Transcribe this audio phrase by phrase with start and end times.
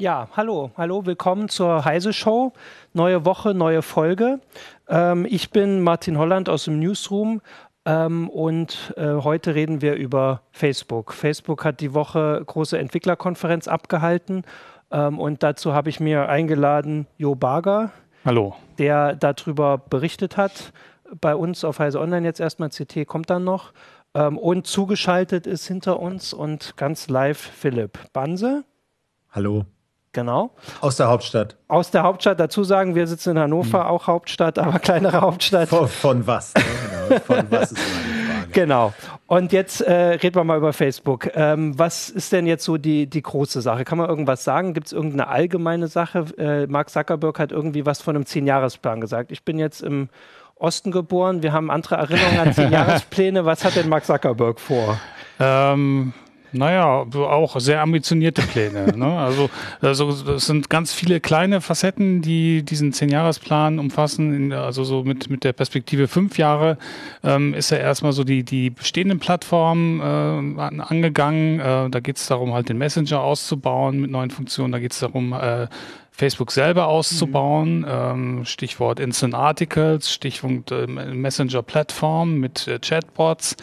[0.00, 2.54] Ja, hallo, hallo, willkommen zur Heise Show.
[2.94, 4.40] Neue Woche, neue Folge.
[4.88, 7.42] Ähm, ich bin Martin Holland aus dem Newsroom
[7.84, 11.12] ähm, und äh, heute reden wir über Facebook.
[11.12, 14.44] Facebook hat die Woche große Entwicklerkonferenz abgehalten
[14.90, 17.90] ähm, und dazu habe ich mir eingeladen Jo Barger.
[18.24, 18.56] Hallo.
[18.78, 20.72] Der darüber berichtet hat.
[21.20, 23.74] Bei uns auf Heise Online jetzt erstmal CT kommt dann noch.
[24.14, 28.64] Ähm, und zugeschaltet ist hinter uns und ganz live Philipp Banse.
[29.30, 29.66] Hallo.
[30.12, 30.50] Genau.
[30.80, 31.56] Aus der Hauptstadt.
[31.68, 32.40] Aus der Hauptstadt.
[32.40, 33.86] Dazu sagen, wir sitzen in Hannover, hm.
[33.86, 35.68] auch Hauptstadt, aber kleinere Hauptstadt.
[35.68, 36.54] Von, von was?
[36.54, 36.62] Ne?
[37.08, 37.20] Genau.
[37.20, 38.20] Von was ist meine Frage.
[38.52, 38.92] Genau.
[39.28, 41.30] Und jetzt äh, reden wir mal über Facebook.
[41.36, 43.84] Ähm, was ist denn jetzt so die, die große Sache?
[43.84, 44.74] Kann man irgendwas sagen?
[44.74, 46.24] Gibt es irgendeine allgemeine Sache?
[46.36, 49.30] Äh, Mark Zuckerberg hat irgendwie was von einem Zehn-Jahres-Plan gesagt.
[49.30, 50.08] Ich bin jetzt im
[50.56, 51.44] Osten geboren.
[51.44, 53.44] Wir haben andere Erinnerungen an Zehn-Jahrespläne.
[53.44, 54.98] was hat denn Mark Zuckerberg vor?
[55.38, 56.12] Ähm,
[56.52, 58.96] naja, auch sehr ambitionierte Pläne.
[58.96, 59.18] ne?
[59.18, 64.52] Also, also es sind ganz viele kleine Facetten, die diesen Zehn-Jahres-Plan umfassen.
[64.52, 66.78] Also so mit, mit der Perspektive fünf Jahre
[67.22, 71.60] ähm, ist er erstmal so die, die bestehenden Plattformen äh, angegangen.
[71.60, 74.72] Äh, da geht es darum, halt den Messenger auszubauen mit neuen Funktionen.
[74.72, 75.66] Da geht es darum, äh,
[76.10, 77.80] Facebook selber auszubauen.
[77.80, 77.86] Mhm.
[77.88, 83.56] Ähm, Stichwort Instant Articles, Stichwort äh, Messenger-Plattform mit äh, Chatbots.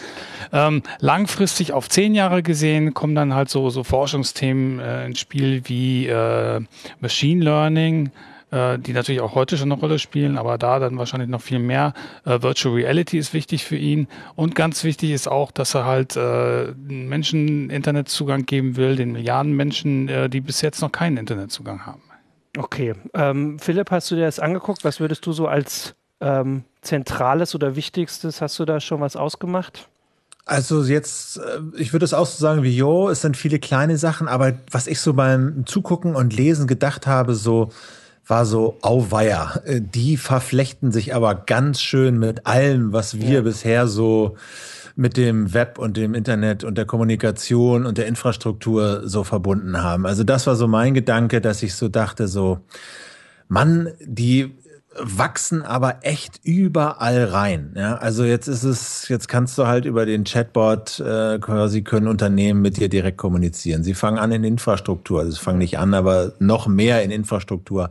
[0.52, 5.62] Ähm, langfristig auf zehn Jahre gesehen kommen dann halt so, so Forschungsthemen äh, ins Spiel
[5.66, 6.62] wie äh,
[7.00, 8.12] Machine Learning,
[8.50, 11.59] äh, die natürlich auch heute schon eine Rolle spielen, aber da dann wahrscheinlich noch viel
[11.59, 11.94] mehr.
[12.26, 16.16] Äh, Virtual Reality ist wichtig für ihn und ganz wichtig ist auch, dass er halt
[16.16, 21.86] äh, Menschen Internetzugang geben will, den Milliarden Menschen, äh, die bis jetzt noch keinen Internetzugang
[21.86, 22.02] haben.
[22.58, 22.96] Okay.
[23.14, 24.84] Ähm, Philipp, hast du dir das angeguckt?
[24.84, 29.88] Was würdest du so als ähm, zentrales oder wichtigstes, hast du da schon was ausgemacht?
[30.45, 33.98] Also jetzt, äh, ich würde es auch so sagen wie Jo, es sind viele kleine
[33.98, 37.70] Sachen, aber was ich so beim Zugucken und Lesen gedacht habe, so
[38.26, 39.62] war so Auweia.
[39.66, 43.42] Äh, die verflechten sich aber ganz schön mit allem, was wir ja.
[43.42, 44.38] bisher so
[44.98, 50.08] mit dem Web und dem Internet und der Kommunikation und der Infrastruktur so verbunden haben.
[50.08, 52.60] Also das war so mein Gedanke, dass ich so dachte, so,
[53.48, 54.56] Mann, die
[55.00, 57.74] wachsen aber echt überall rein.
[57.76, 57.96] Ja?
[57.96, 62.62] Also jetzt ist es, jetzt kannst du halt über den Chatbot äh, quasi können Unternehmen
[62.62, 63.84] mit dir direkt kommunizieren.
[63.84, 67.90] Sie fangen an in Infrastruktur, also sie fangen nicht an, aber noch mehr in Infrastruktur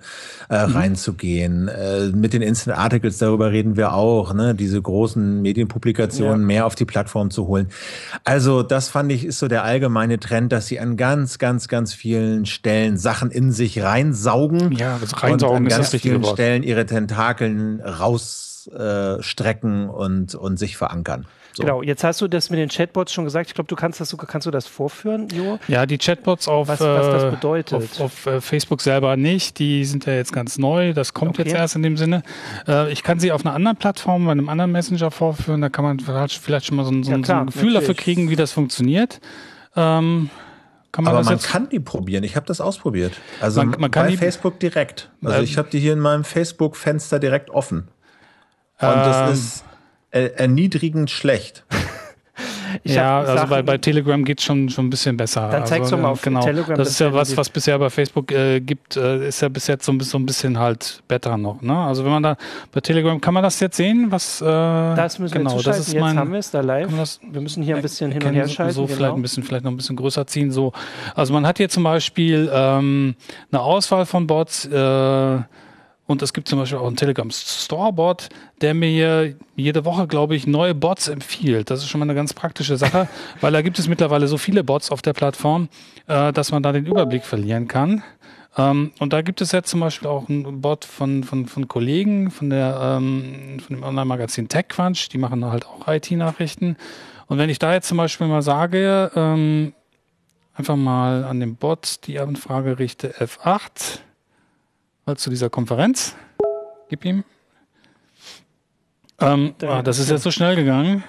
[0.51, 0.77] äh, mhm.
[0.77, 1.69] reinzugehen.
[1.69, 4.55] Äh, mit den Instant Articles, darüber reden wir auch, ne?
[4.55, 6.47] diese großen Medienpublikationen ja.
[6.47, 7.69] mehr auf die Plattform zu holen.
[8.25, 11.95] Also das fand ich ist so der allgemeine Trend, dass sie an ganz, ganz, ganz
[11.95, 14.73] vielen Stellen Sachen in sich reinsaugen.
[14.73, 20.79] Ja, das reinsaugen und an ganz vielen Stellen ihre Tentakeln rausstrecken äh, und, und sich
[20.79, 21.27] verankern.
[21.53, 21.63] So.
[21.63, 23.49] Genau, jetzt hast du das mit den Chatbots schon gesagt.
[23.49, 25.59] Ich glaube, du kannst das sogar, kannst du das vorführen, Jo?
[25.69, 27.75] Ja, die Chatbots auf, was, was das äh, bedeutet.
[27.75, 29.59] auf, auf äh, Facebook selber nicht.
[29.59, 30.93] Die sind ja jetzt ganz neu.
[30.93, 31.45] Das kommt okay.
[31.45, 32.23] jetzt erst in dem Sinne.
[32.67, 35.61] Äh, ich kann sie auf einer anderen Plattform, bei einem anderen Messenger vorführen.
[35.61, 37.81] Da kann man vielleicht schon mal so, so, ja, klar, so ein Gefühl natürlich.
[37.81, 39.21] dafür kriegen, wie das funktioniert.
[39.77, 40.31] Ähm,
[40.97, 42.25] kann man Aber man kann die probieren.
[42.25, 43.13] Ich habe das ausprobiert.
[43.41, 45.11] Also man, man bei Facebook direkt.
[45.23, 47.89] Also ähm, ich habe die hier in meinem Facebook-Fenster direkt offen.
[48.79, 49.65] Und ähm, das ist
[50.11, 51.65] erniedrigend schlecht.
[52.85, 55.49] Ja, also bei, bei Telegram geht es schon, schon ein bisschen besser.
[55.51, 56.41] Dann zeigst also, du mal auf genau.
[56.41, 56.77] Telegram.
[56.77, 59.85] Das ist ja was, was bisher bei Facebook äh, gibt, äh, ist ja bis jetzt
[59.85, 61.63] so ein, bisschen, so ein bisschen halt besser noch.
[61.63, 61.77] Ne?
[61.77, 62.37] Also wenn man da
[62.73, 64.07] bei Telegram, kann man das jetzt sehen?
[64.11, 66.95] Was, äh, das müssen genau, wir das ist jetzt mein, haben wir es da live.
[66.97, 68.73] Das, wir müssen hier ein bisschen hin und her schalten.
[68.73, 68.97] So genau.
[68.97, 70.51] vielleicht ein bisschen, vielleicht noch ein bisschen größer ziehen.
[70.51, 70.73] So.
[71.15, 73.15] Also man hat hier zum Beispiel ähm,
[73.51, 75.39] eine Auswahl von Bots, äh,
[76.07, 78.29] und es gibt zum Beispiel auch einen Telegram Storebot,
[78.61, 81.71] der mir jede Woche, glaube ich, neue Bots empfiehlt.
[81.71, 83.09] Das ist schon mal eine ganz praktische Sache,
[83.41, 85.69] weil da gibt es mittlerweile so viele Bots auf der Plattform,
[86.07, 88.05] äh, dass man da den Überblick verlieren kann.
[88.57, 92.31] Ähm, und da gibt es jetzt zum Beispiel auch einen Bot von, von, von Kollegen
[92.31, 96.77] von, der, ähm, von dem Online-Magazin TechCrunch, die machen halt auch IT-Nachrichten.
[97.27, 99.73] Und wenn ich da jetzt zum Beispiel mal sage, ähm,
[100.55, 104.01] einfach mal an den Bot die Anfrage richte F8,
[105.07, 106.17] mal zu dieser Konferenz.
[106.89, 107.25] Gib ihm.
[109.21, 111.05] Ähm, ah, das ist jetzt so schnell gegangen.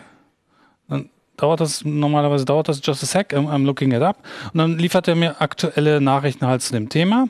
[0.88, 4.24] Dann dauert das, normalerweise dauert das just a sec, I'm looking it up.
[4.54, 7.28] Und dann liefert er mir aktuelle Nachrichten halt zu dem Thema.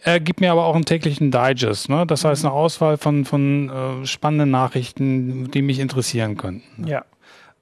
[0.00, 2.06] Er gibt mir aber auch einen täglichen Digest, ne?
[2.06, 6.86] Das heißt eine Auswahl von, von äh, spannenden Nachrichten, die mich interessieren könnten.
[6.86, 7.04] Ja.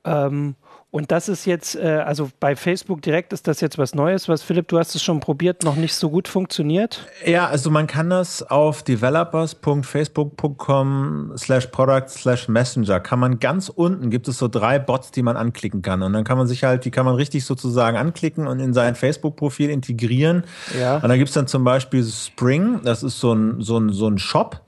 [0.06, 0.54] Ähm,
[0.92, 4.42] Und das ist jetzt, äh, also bei Facebook direkt ist das jetzt was Neues, was
[4.42, 7.06] Philipp, du hast es schon probiert, noch nicht so gut funktioniert?
[7.24, 14.08] Ja, also man kann das auf developers.facebook.com slash product slash messenger kann man ganz unten
[14.08, 16.02] gibt es so drei Bots, die man anklicken kann.
[16.02, 18.94] Und dann kann man sich halt, die kann man richtig sozusagen anklicken und in sein
[18.94, 20.44] Facebook-Profil integrieren.
[20.78, 20.96] Ja.
[20.96, 24.08] Und dann gibt es dann zum Beispiel Spring, das ist so ein, so ein, so
[24.08, 24.62] ein Shop.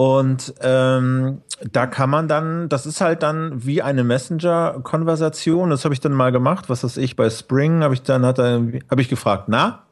[0.00, 5.68] Und ähm, da kann man dann, das ist halt dann wie eine Messenger-Konversation.
[5.68, 6.70] Das habe ich dann mal gemacht.
[6.70, 9.82] Was weiß ich, bei Spring habe ich dann hat er, habe ich gefragt, na?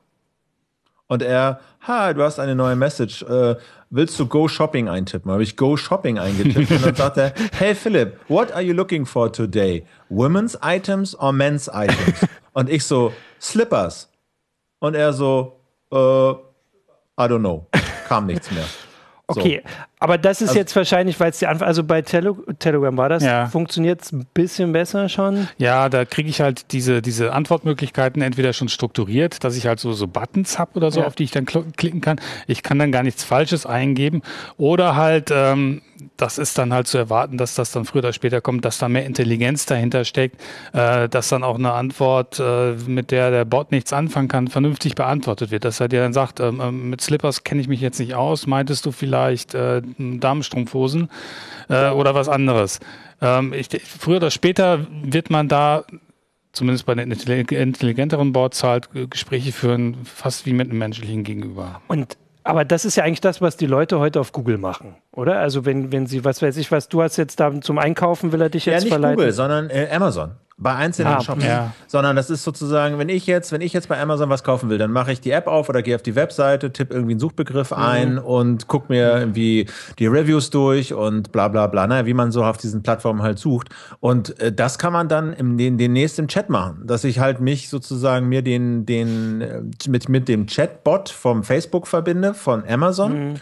[1.09, 3.23] Und er, ha, du hast eine neue Message.
[3.25, 3.57] Äh,
[3.91, 5.31] willst du Go Shopping eintippen?
[5.31, 9.05] Habe ich Go Shopping eingetippt und dann sagt er, hey Philip, what are you looking
[9.05, 9.85] for today?
[10.09, 12.27] Women's items or men's items?
[12.55, 14.09] Und ich so, Slippers.
[14.79, 15.61] Und er so,
[15.93, 17.67] äh, I don't know.
[18.09, 18.65] Kam nichts mehr.
[19.31, 19.71] Okay, so.
[19.99, 23.11] aber das ist also, jetzt wahrscheinlich, weil es die Anfang, also bei Tele Telegram war
[23.11, 23.47] das, ja.
[23.47, 25.49] funktioniert es ein bisschen besser schon?
[25.59, 29.93] Ja, da kriege ich halt diese, diese Antwortmöglichkeiten entweder schon strukturiert, dass ich halt so,
[29.93, 31.07] so Buttons habe oder so, ja.
[31.07, 32.19] auf die ich dann klicken kann.
[32.47, 34.23] Ich kann dann gar nichts Falsches eingeben
[34.57, 35.83] oder halt, ähm,
[36.17, 38.89] das ist dann halt zu erwarten, dass das dann früher oder später kommt, dass da
[38.89, 40.41] mehr Intelligenz dahinter steckt,
[40.73, 44.95] äh, dass dann auch eine Antwort, äh, mit der der Bot nichts anfangen kann, vernünftig
[44.95, 45.65] beantwortet wird.
[45.65, 48.47] Dass er dir dann sagt, ähm, ähm mit Slippers kenne ich mich jetzt nicht aus,
[48.47, 51.11] meintest du vielleicht äh, Damenstrumpfhosen
[51.69, 52.81] äh, oder was anderes.
[53.21, 55.85] Ähm, ich, früher oder später wird man da
[56.53, 61.83] zumindest bei den intelligenteren Boards halt Gespräche führen, fast wie mit einem menschlichen Gegenüber.
[61.87, 62.17] Und
[62.49, 65.39] aber das ist ja eigentlich das, was die Leute heute auf Google machen, oder?
[65.39, 68.41] Also wenn, wenn sie, was weiß ich, was du hast jetzt da zum Einkaufen, will
[68.41, 69.17] er dich jetzt ja, nicht verleiten?
[69.17, 71.73] Google, sondern äh, Amazon bei einzelnen ah, Shops, ja.
[71.87, 74.79] sondern das ist sozusagen, wenn ich jetzt, wenn ich jetzt bei Amazon was kaufen will,
[74.79, 77.71] dann mache ich die App auf oder gehe auf die Webseite, tippe irgendwie einen Suchbegriff
[77.71, 77.77] mhm.
[77.77, 79.67] ein und gucke mir irgendwie
[80.01, 83.39] die Reviews durch und bla bla bla, naja, wie man so auf diesen Plattformen halt
[83.39, 83.69] sucht.
[84.01, 87.41] Und äh, das kann man dann im, den, demnächst im Chat machen, dass ich halt
[87.41, 93.31] mich sozusagen mir den, den äh, mit, mit dem Chatbot vom Facebook verbinde, von Amazon.
[93.31, 93.35] Mhm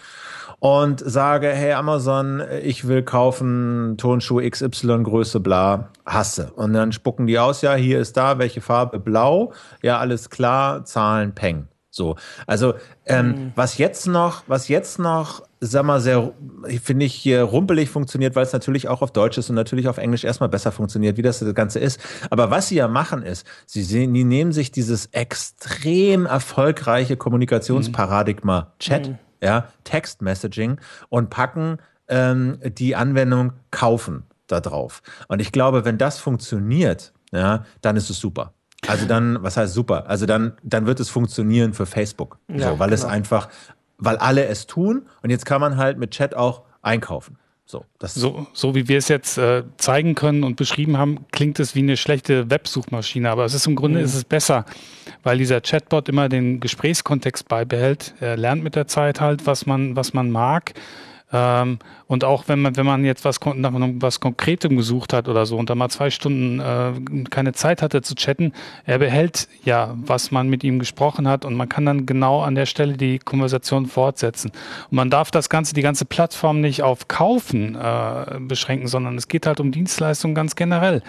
[0.59, 6.53] und sage, hey Amazon, ich will kaufen Turnschuh XY Größe bla, hasse.
[6.55, 8.99] Und dann spucken die aus, ja, hier ist da, welche Farbe?
[8.99, 9.53] Blau.
[9.83, 11.69] Ja, alles klar, Zahlen, Peng.
[11.97, 12.17] So,
[12.47, 12.75] also
[13.07, 13.53] ähm, mhm.
[13.55, 16.35] was jetzt noch, was jetzt noch, sag mal, sehr,
[16.83, 19.97] finde ich, hier rumpelig funktioniert, weil es natürlich auch auf Deutsch ist und natürlich auf
[19.97, 21.99] Englisch erstmal besser funktioniert, wie das, das Ganze ist.
[22.29, 28.61] Aber was sie ja machen ist, sie sehen, die nehmen sich dieses extrem erfolgreiche Kommunikationsparadigma
[28.61, 28.79] mhm.
[28.79, 31.79] Chat, mhm ja, Text-Messaging und packen
[32.09, 35.03] ähm, die Anwendung kaufen da drauf.
[35.29, 38.55] Und ich glaube, wenn das funktioniert, ja, dann ist es super.
[38.89, 40.09] Also dann, was heißt super?
[40.09, 42.39] Also dann, dann wird es funktionieren für Facebook.
[42.49, 42.95] Ja, so, weil genau.
[42.95, 43.49] es einfach,
[43.99, 47.39] weil alle es tun und jetzt kann man halt mit Chat auch einkaufen.
[47.69, 51.75] So, so, so wie wir es jetzt äh, zeigen können und beschrieben haben, klingt es
[51.75, 54.05] wie eine schlechte Websuchmaschine, aber es ist im Grunde mhm.
[54.05, 54.65] ist es besser,
[55.25, 58.15] weil dieser Chatbot immer den Gesprächskontext beibehält.
[58.21, 60.75] Er lernt mit der Zeit halt, was man, was man mag
[61.33, 65.45] ähm, und auch wenn man, wenn man jetzt was, nach was Konkretem gesucht hat oder
[65.45, 68.53] so und da mal zwei Stunden äh, keine Zeit hatte zu chatten,
[68.85, 72.55] er behält ja, was man mit ihm gesprochen hat und man kann dann genau an
[72.55, 74.53] der Stelle die Konversation fortsetzen.
[74.91, 79.27] Und man darf das Ganze, die ganze Plattform nicht auf Kaufen äh, beschränken, sondern es
[79.27, 81.03] geht halt um Dienstleistungen ganz generell.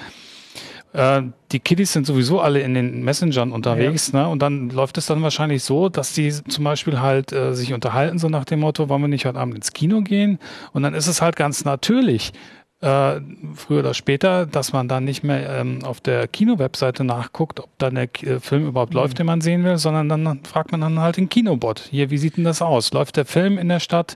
[0.93, 4.23] Äh, die Kiddies sind sowieso alle in den Messengern unterwegs, ja.
[4.23, 4.29] ne?
[4.29, 8.19] Und dann läuft es dann wahrscheinlich so, dass die zum Beispiel halt äh, sich unterhalten,
[8.19, 10.39] so nach dem Motto, wollen wir nicht heute Abend ins Kino gehen?
[10.73, 12.33] Und dann ist es halt ganz natürlich,
[12.79, 13.21] äh,
[13.55, 17.89] früher oder später, dass man dann nicht mehr ähm, auf der Kino-Webseite nachguckt, ob da
[17.89, 18.99] der K Film überhaupt mhm.
[18.99, 21.87] läuft, den man sehen will, sondern dann fragt man dann halt den Kinobot.
[21.89, 22.93] Hier, wie sieht denn das aus?
[22.93, 24.15] Läuft der Film in der Stadt?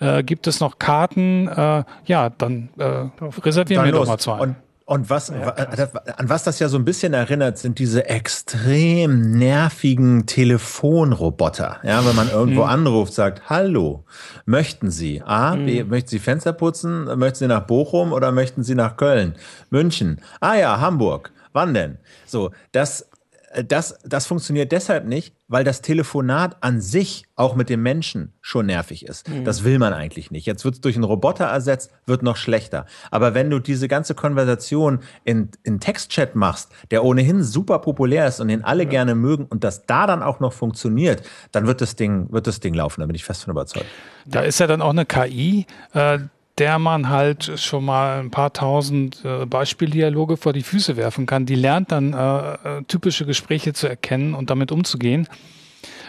[0.00, 1.46] Äh, gibt es noch Karten?
[1.46, 3.04] Äh, ja, dann äh,
[3.40, 4.06] reservieren dann wir los.
[4.06, 4.40] doch mal zwei.
[4.40, 9.38] Und und was, ja, an was das ja so ein bisschen erinnert, sind diese extrem
[9.38, 11.78] nervigen Telefonroboter.
[11.82, 12.68] Ja, wenn man irgendwo mhm.
[12.68, 14.04] anruft, sagt, hallo,
[14.44, 15.66] möchten Sie A, mhm.
[15.66, 17.04] B, möchten Sie Fenster putzen?
[17.18, 19.36] Möchten Sie nach Bochum oder möchten Sie nach Köln?
[19.70, 20.20] München?
[20.40, 21.32] Ah ja, Hamburg.
[21.52, 21.98] Wann denn?
[22.26, 23.08] So, das,
[23.50, 28.32] äh, das, das funktioniert deshalb nicht, weil das Telefonat an sich auch mit dem Menschen
[28.40, 29.28] schon nervig ist.
[29.28, 29.44] Mhm.
[29.44, 30.46] Das will man eigentlich nicht.
[30.46, 32.86] Jetzt wird es durch einen Roboter ersetzt, wird noch schlechter.
[33.10, 38.40] Aber wenn du diese ganze Konversation in, in Textchat machst, der ohnehin super populär ist
[38.40, 38.88] und den alle ja.
[38.88, 42.60] gerne mögen und das da dann auch noch funktioniert, dann wird das Ding, wird das
[42.60, 43.02] Ding laufen.
[43.02, 43.86] Da bin ich fest von überzeugt.
[44.24, 46.18] Da ist ja dann auch eine KI, äh,
[46.58, 51.46] der man halt schon mal ein paar tausend äh, Beispieldialoge vor die Füße werfen kann.
[51.46, 55.28] Die lernt dann äh, äh typische Gespräche zu erkennen und damit umzugehen.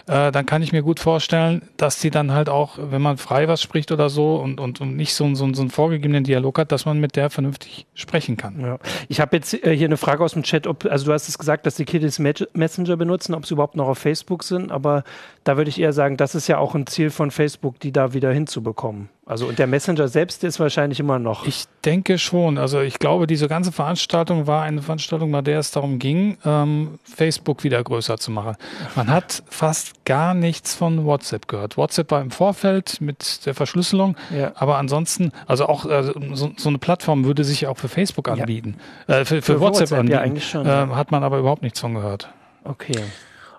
[0.08, 3.48] äh, dann kann ich mir gut vorstellen, dass die dann halt auch, wenn man frei
[3.48, 6.72] was spricht oder so und, und, und nicht so, so, so einen vorgegebenen Dialog hat,
[6.72, 8.60] dass man mit der vernünftig sprechen kann.
[8.60, 8.80] Ja.
[9.08, 11.38] Ich habe jetzt äh, hier eine Frage aus dem Chat, ob, also du hast es
[11.38, 15.04] gesagt, dass die Kiddies Messenger benutzen, ob sie überhaupt noch auf Facebook sind, aber
[15.46, 18.14] da würde ich eher sagen, das ist ja auch ein Ziel von Facebook, die da
[18.14, 19.10] wieder hinzubekommen.
[19.26, 21.48] Also und der Messenger selbst ist wahrscheinlich immer noch.
[21.48, 22.58] Ich denke schon.
[22.58, 27.00] Also ich glaube, diese ganze Veranstaltung war eine Veranstaltung, bei der es darum ging, ähm,
[27.06, 28.58] Facebook wieder größer zu machen.
[28.96, 31.78] Man hat fast gar nichts von WhatsApp gehört.
[31.78, 34.52] WhatsApp war im Vorfeld mit der Verschlüsselung, ja.
[34.56, 36.04] aber ansonsten, also auch äh,
[36.34, 38.76] so, so, eine Plattform würde sich auch für Facebook anbieten,
[39.08, 39.20] ja.
[39.20, 40.18] äh, für, für, für, WhatsApp, WhatsApp anbieten.
[40.18, 42.28] Ja, eigentlich schon, äh, hat man aber überhaupt nichts von gehört.
[42.66, 43.00] Okay.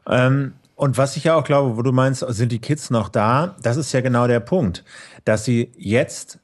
[0.07, 3.57] Ähm, und was ich ja auch glaube, wo du meinst, sind die Kids noch da?
[3.63, 4.85] Das ist ja genau der Punkt,
[5.25, 6.41] dass sie jetzt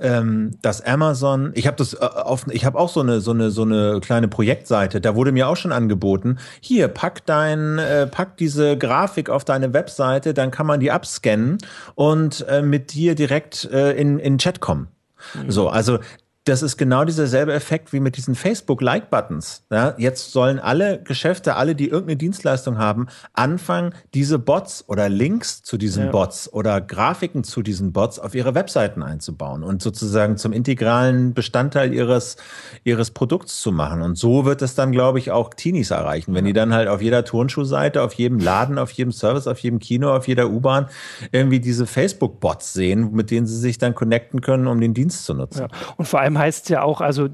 [0.00, 3.50] ähm, dass Amazon, ich habe das äh, auf, ich habe auch so eine so eine
[3.50, 5.00] so eine kleine Projektseite.
[5.00, 9.72] Da wurde mir auch schon angeboten, hier pack dein, äh, pack diese Grafik auf deine
[9.72, 11.58] Webseite, dann kann man die abscannen
[11.94, 14.88] und äh, mit dir direkt äh, in in Chat kommen.
[15.34, 15.50] Mhm.
[15.50, 15.98] So, also
[16.44, 19.64] das ist genau dieser selbe Effekt wie mit diesen Facebook-Like-Buttons.
[19.70, 25.62] Ja, jetzt sollen alle Geschäfte, alle, die irgendeine Dienstleistung haben, anfangen, diese Bots oder Links
[25.62, 26.10] zu diesen ja.
[26.10, 31.92] Bots oder Grafiken zu diesen Bots auf ihre Webseiten einzubauen und sozusagen zum integralen Bestandteil
[31.92, 32.36] ihres,
[32.84, 34.00] ihres Produkts zu machen.
[34.00, 36.34] Und so wird es dann, glaube ich, auch Teenies erreichen.
[36.34, 39.78] Wenn die dann halt auf jeder Turnschuhseite, auf jedem Laden, auf jedem Service, auf jedem
[39.78, 40.86] Kino, auf jeder U-Bahn
[41.32, 45.34] irgendwie diese Facebook-Bots sehen, mit denen sie sich dann connecten können, um den Dienst zu
[45.34, 45.66] nutzen.
[45.70, 45.94] Ja.
[45.98, 47.28] Und vor allem heißt es ja auch, also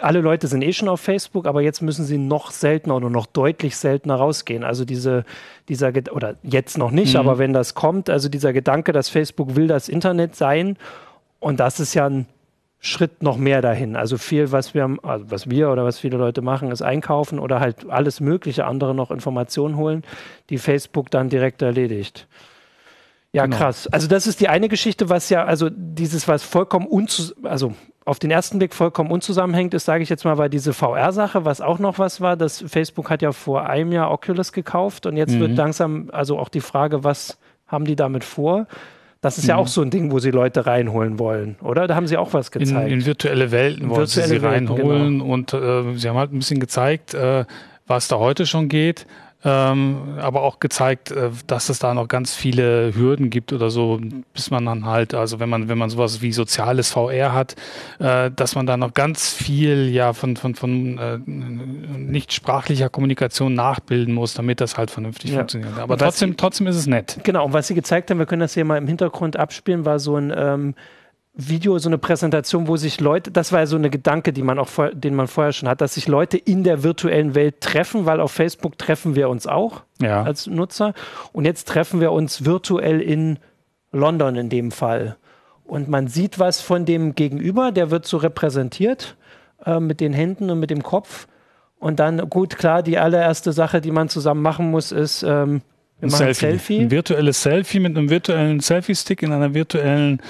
[0.00, 3.26] alle Leute sind eh schon auf Facebook, aber jetzt müssen sie noch seltener oder noch
[3.26, 4.64] deutlich seltener rausgehen.
[4.64, 5.24] Also diese,
[5.68, 7.20] dieser, oder jetzt noch nicht, mhm.
[7.20, 10.76] aber wenn das kommt, also dieser Gedanke, dass Facebook will das Internet sein
[11.40, 12.26] und das ist ja ein
[12.78, 13.96] Schritt noch mehr dahin.
[13.96, 17.60] Also viel, was wir, also was wir oder was viele Leute machen, ist einkaufen oder
[17.60, 20.04] halt alles mögliche andere noch Informationen holen,
[20.50, 22.28] die Facebook dann direkt erledigt.
[23.32, 23.56] Ja, genau.
[23.56, 23.86] krass.
[23.88, 27.74] Also das ist die eine Geschichte, was ja, also dieses, was vollkommen unzu, also
[28.06, 31.60] auf den ersten Blick vollkommen unzusammenhängt ist, sage ich jetzt mal, war diese VR-Sache, was
[31.60, 32.36] auch noch was war.
[32.36, 35.40] Das Facebook hat ja vor einem Jahr Oculus gekauft und jetzt mhm.
[35.40, 37.36] wird langsam, also auch die Frage, was
[37.66, 38.68] haben die damit vor?
[39.20, 39.50] Das ist mhm.
[39.50, 41.88] ja auch so ein Ding, wo sie Leute reinholen wollen, oder?
[41.88, 42.86] Da haben sie auch was gezeigt.
[42.86, 45.32] In, in virtuelle Welten wollen virtuelle sie sie Welten, reinholen genau.
[45.32, 47.44] und äh, sie haben halt ein bisschen gezeigt, äh,
[47.88, 49.04] was da heute schon geht
[49.48, 54.00] ähm, aber auch gezeigt, äh, dass es da noch ganz viele Hürden gibt oder so,
[54.34, 57.54] bis man dann halt, also wenn man, wenn man sowas wie soziales VR hat,
[58.00, 63.54] äh, dass man da noch ganz viel ja von, von, von äh, nicht sprachlicher Kommunikation
[63.54, 65.38] nachbilden muss, damit das halt vernünftig ja.
[65.38, 65.78] funktioniert.
[65.78, 67.20] Aber trotzdem, Sie, trotzdem ist es nett.
[67.22, 70.00] Genau, und was Sie gezeigt haben, wir können das hier mal im Hintergrund abspielen, war
[70.00, 70.74] so ein ähm,
[71.38, 74.58] Video, so eine Präsentation, wo sich Leute, das war ja so eine Gedanke, die man
[74.58, 78.20] auch, den man vorher schon hat, dass sich Leute in der virtuellen Welt treffen, weil
[78.20, 80.22] auf Facebook treffen wir uns auch ja.
[80.22, 80.94] als Nutzer
[81.32, 83.38] und jetzt treffen wir uns virtuell in
[83.92, 85.16] London in dem Fall.
[85.64, 89.16] Und man sieht was von dem Gegenüber, der wird so repräsentiert
[89.64, 91.26] äh, mit den Händen und mit dem Kopf.
[91.78, 95.60] Und dann, gut, klar, die allererste Sache, die man zusammen machen muss, ist, ähm,
[96.00, 96.28] wir ein Selfie.
[96.28, 96.80] Ein, Selfie.
[96.80, 100.20] ein virtuelles Selfie mit einem virtuellen Selfie-Stick in einer virtuellen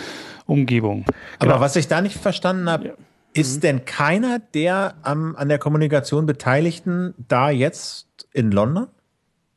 [0.47, 1.05] Umgebung.
[1.38, 1.61] Aber genau.
[1.61, 2.93] was ich da nicht verstanden habe, ja.
[3.33, 3.61] ist mhm.
[3.61, 8.88] denn keiner der am, an der Kommunikation Beteiligten da jetzt in London?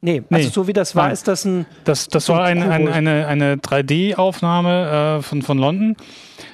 [0.01, 0.53] Nee, also nee.
[0.53, 1.13] so wie das war, Nein.
[1.13, 1.65] ist das ein.
[1.83, 5.97] Das, das war ein, ein, eine, eine 3D-Aufnahme äh, von, von London.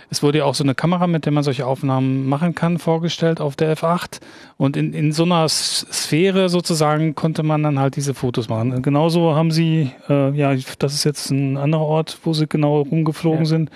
[0.09, 3.41] Es wurde ja auch so eine Kamera, mit der man solche Aufnahmen machen kann, vorgestellt
[3.41, 4.19] auf der F8.
[4.57, 8.81] Und in, in so einer Sphäre sozusagen konnte man dann halt diese Fotos machen.
[8.81, 13.39] Genauso haben sie, äh, ja, das ist jetzt ein anderer Ort, wo sie genau rumgeflogen
[13.39, 13.45] ja.
[13.45, 13.71] sind.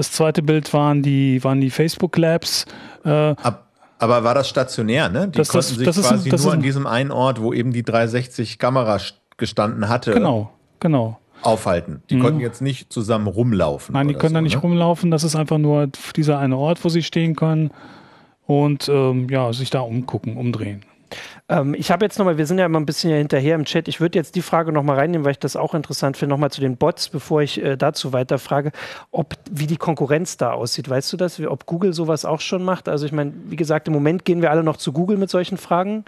[0.00, 2.64] Das zweite Bild waren die, waren die Facebook Labs.
[3.04, 3.66] Äh, Ab,
[3.98, 5.28] aber war das stationär, ne?
[5.28, 7.70] Die das, konnten das, sich das quasi ist, nur an diesem einen Ort, wo eben
[7.70, 8.96] die 360 Kamera
[9.36, 10.12] gestanden hatte.
[10.14, 11.18] Genau, genau.
[11.42, 12.02] Aufhalten.
[12.08, 12.22] Die mhm.
[12.22, 13.92] konnten jetzt nicht zusammen rumlaufen.
[13.92, 14.62] Nein, die können so, da nicht ne?
[14.62, 15.10] rumlaufen.
[15.10, 17.70] Das ist einfach nur dieser eine Ort, wo sie stehen können
[18.46, 20.80] und ähm, ja, sich da umgucken, umdrehen.
[21.48, 23.88] Ähm, ich habe jetzt nochmal, wir sind ja immer ein bisschen hinterher im Chat.
[23.88, 26.60] Ich würde jetzt die Frage nochmal reinnehmen, weil ich das auch interessant finde, nochmal zu
[26.60, 28.72] den Bots, bevor ich äh, dazu weiter frage,
[29.10, 30.88] ob, wie die Konkurrenz da aussieht.
[30.88, 32.88] Weißt du das, ob Google sowas auch schon macht?
[32.88, 35.58] Also ich meine, wie gesagt, im Moment gehen wir alle noch zu Google mit solchen
[35.58, 36.04] Fragen.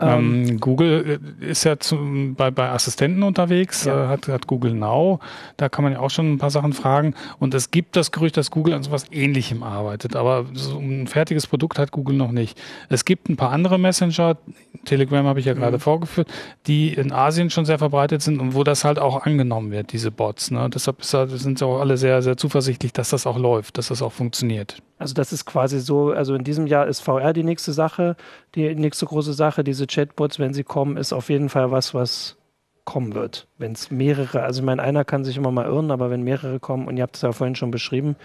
[0.00, 1.98] Ähm, ähm, Google äh, ist ja zu,
[2.36, 4.04] bei, bei Assistenten unterwegs, ja.
[4.04, 5.18] äh, hat, hat Google Now.
[5.56, 7.14] Da kann man ja auch schon ein paar Sachen fragen.
[7.40, 10.14] Und es gibt das Gerücht, dass Google an sowas Ähnlichem arbeitet.
[10.14, 12.60] Aber so ein fertiges Produkt hat Google noch nicht.
[12.88, 14.36] Es gibt ein paar andere Messenger,
[14.84, 15.80] Telegram habe ich ja gerade mhm.
[15.80, 16.28] vorgeführt,
[16.66, 20.12] die in Asien schon sehr verbreitet sind und wo das halt auch angenommen wird, diese
[20.12, 20.50] Bots.
[20.52, 20.70] Ne?
[20.72, 24.00] Deshalb ist, sind sie auch alle sehr, sehr zuversichtlich, dass das auch läuft, dass das
[24.00, 24.80] auch funktioniert.
[24.98, 28.16] Also das ist quasi so, also in diesem Jahr ist VR die nächste Sache,
[28.54, 29.62] die nächste große Sache.
[29.62, 32.36] Diese Chatbots, wenn sie kommen, ist auf jeden Fall was, was
[32.84, 33.46] kommen wird.
[33.58, 36.60] Wenn es mehrere, also ich meine, einer kann sich immer mal irren, aber wenn mehrere
[36.60, 38.16] kommen, und ihr habt es ja vorhin schon beschrieben,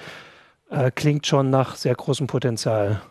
[0.69, 3.01] äh, klingt schon nach sehr großem Potenzial.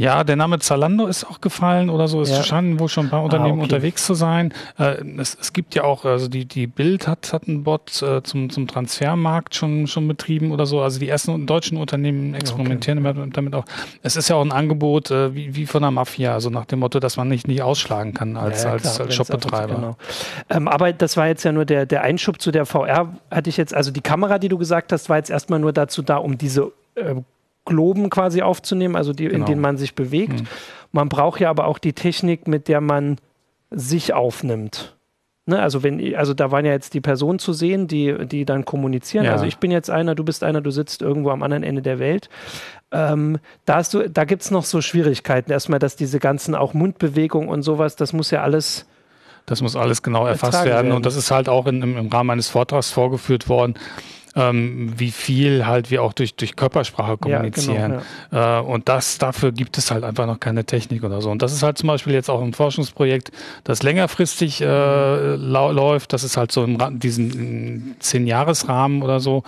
[0.00, 2.20] Ja, der Name Zalando ist auch gefallen oder so.
[2.20, 2.44] Es ja.
[2.44, 3.74] scheinen wohl schon ein paar Unternehmen ah, okay.
[3.74, 4.54] unterwegs zu sein.
[4.78, 8.22] Äh, es, es, gibt ja auch, also die, die Bild hat, hat einen Bot äh,
[8.22, 10.80] zum, zum Transfermarkt schon, schon betrieben oder so.
[10.80, 13.28] Also die ersten deutschen Unternehmen experimentieren okay.
[13.32, 13.64] damit auch.
[14.00, 16.78] Es ist ja auch ein Angebot äh, wie, wie von der Mafia, also nach dem
[16.78, 19.74] Motto, dass man nicht, nicht ausschlagen kann als, ja, ja, als, als Shopbetreiber.
[19.74, 19.96] Genau.
[20.48, 23.56] Ähm, aber das war jetzt ja nur der, der Einschub zu der VR, hatte ich
[23.56, 26.38] jetzt, also die Kamera, die du gesagt hast, war jetzt erstmal nur dazu da, um
[26.38, 27.16] diese äh,
[27.68, 29.38] Globen quasi aufzunehmen, also die, genau.
[29.38, 30.40] in denen man sich bewegt.
[30.40, 30.46] Mhm.
[30.90, 33.18] Man braucht ja aber auch die Technik, mit der man
[33.70, 34.96] sich aufnimmt.
[35.48, 38.66] Ne, also wenn, also da waren ja jetzt die Personen zu sehen, die, die dann
[38.66, 39.24] kommunizieren.
[39.24, 39.32] Ja.
[39.32, 41.98] Also ich bin jetzt einer, du bist einer, du sitzt irgendwo am anderen Ende der
[41.98, 42.28] Welt.
[42.92, 45.50] Ähm, da da gibt es noch so Schwierigkeiten.
[45.50, 48.86] Erstmal, dass diese ganzen auch Mundbewegungen und sowas, das muss ja alles.
[49.48, 50.88] Das muss alles genau erfasst werden.
[50.88, 50.92] werden.
[50.92, 53.74] Und das ist halt auch in, im, im Rahmen eines Vortrags vorgeführt worden
[54.38, 57.76] ähm, wie viel halt wir auch durch, durch Körpersprache kommunizieren.
[57.76, 58.02] Ja, genau,
[58.32, 58.58] ja.
[58.60, 61.30] Äh, und das, dafür gibt es halt einfach noch keine Technik oder so.
[61.30, 63.32] Und das ist halt zum Beispiel jetzt auch ein Forschungsprojekt,
[63.64, 66.12] das längerfristig äh, läuft.
[66.12, 69.42] Das ist halt so in diesen Zehn-Jahres-Rahmen oder so.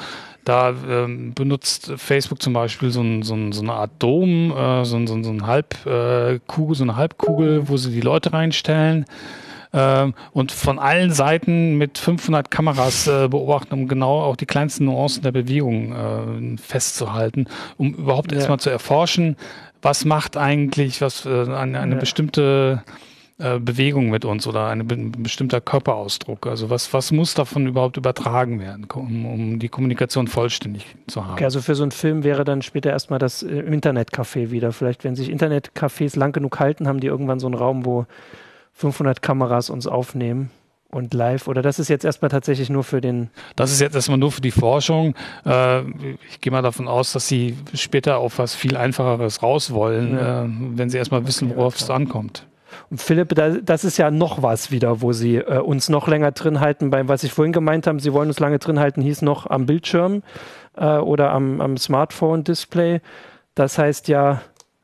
[0.45, 4.85] Da ähm, benutzt Facebook zum Beispiel so, ein, so, ein, so eine Art Dom, äh,
[4.85, 10.51] so, ein, so, ein Halbkugel, so eine Halbkugel, wo sie die Leute reinstellen äh, und
[10.51, 15.31] von allen Seiten mit 500 Kameras äh, beobachten, um genau auch die kleinsten Nuancen der
[15.31, 17.47] Bewegung äh, festzuhalten,
[17.77, 18.39] um überhaupt ja.
[18.39, 19.37] erstmal zu erforschen,
[19.81, 22.01] was macht eigentlich was äh, eine, eine ja.
[22.01, 22.83] bestimmte
[23.59, 24.87] Bewegung mit uns oder ein
[25.23, 26.47] bestimmter Körperausdruck.
[26.47, 31.33] Also was, was muss davon überhaupt übertragen werden, um, um die Kommunikation vollständig zu haben?
[31.33, 34.73] Okay, also für so einen Film wäre dann später erstmal das äh, Internetcafé wieder.
[34.73, 38.05] Vielleicht, wenn sich Internetcafés lang genug halten, haben die irgendwann so einen Raum, wo
[38.81, 40.51] 500 Kameras uns aufnehmen
[40.91, 43.29] und live oder das ist jetzt erstmal tatsächlich nur für den.
[43.55, 45.15] Das ist jetzt erstmal nur für die Forschung.
[45.45, 45.83] Äh,
[46.31, 50.45] ich gehe mal davon aus, dass sie später auf was viel einfacheres raus wollen, ja.
[50.45, 52.47] äh, wenn sie erstmal wissen, worauf es ankommt.
[52.89, 56.61] Und Philipp, das ist ja noch was wieder, wo sie äh, uns noch länger drin
[56.61, 56.89] halten.
[56.89, 59.67] Beim, was ich vorhin gemeint habe, sie wollen uns lange drin halten, hieß noch am
[59.67, 60.23] Bildschirm
[60.77, 63.03] äh, oder am, am Smartphone-Display.
[63.55, 64.41] Das heißt ja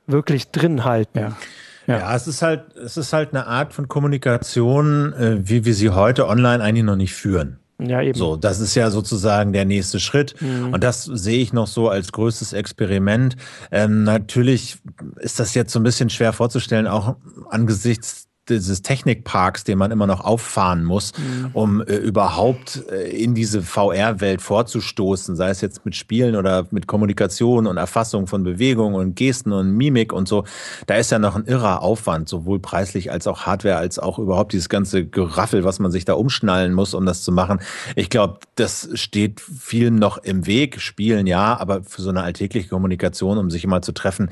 [0.06, 1.18] wirklich drin halten.
[1.18, 1.36] Ja.
[1.86, 1.98] Ja.
[1.98, 5.90] ja, es ist halt, es ist halt eine Art von Kommunikation, äh, wie wir sie
[5.90, 7.58] heute online eigentlich noch nicht führen.
[7.78, 8.18] Ja, eben.
[8.18, 10.34] So, das ist ja sozusagen der nächste Schritt.
[10.40, 10.72] Mhm.
[10.72, 13.36] Und das sehe ich noch so als größtes Experiment.
[13.70, 14.78] Ähm, natürlich
[15.16, 17.16] ist das jetzt so ein bisschen schwer vorzustellen, auch
[17.50, 21.50] angesichts dieses Technikparks, den man immer noch auffahren muss, mhm.
[21.52, 26.86] um äh, überhaupt äh, in diese VR-Welt vorzustoßen, sei es jetzt mit Spielen oder mit
[26.86, 30.44] Kommunikation und Erfassung von Bewegungen und Gesten und Mimik und so.
[30.86, 34.52] Da ist ja noch ein irrer Aufwand, sowohl preislich als auch Hardware, als auch überhaupt
[34.52, 37.60] dieses ganze Geraffel, was man sich da umschnallen muss, um das zu machen.
[37.94, 40.80] Ich glaube, das steht vielen noch im Weg.
[40.80, 44.30] Spielen ja, aber für so eine alltägliche Kommunikation, um sich immer zu treffen,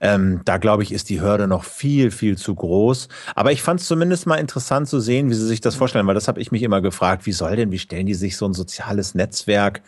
[0.00, 3.08] ähm, da glaube ich, ist die Hürde noch viel, viel zu groß.
[3.34, 6.14] Aber ich fand es zumindest mal interessant zu sehen, wie sie sich das vorstellen, weil
[6.14, 8.52] das habe ich mich immer gefragt, wie soll denn, wie stellen die sich so ein
[8.52, 9.80] soziales Netzwerk